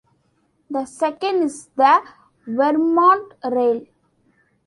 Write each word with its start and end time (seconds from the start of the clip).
The 0.71 0.85
second 0.85 1.43
is 1.43 1.67
the 1.75 2.01
Vermont 2.47 3.35
Rail. 3.43 3.85